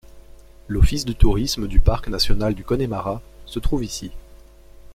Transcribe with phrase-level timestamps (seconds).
[0.67, 4.09] L'office du tourisme du Parc national du Connemara se trouve ici.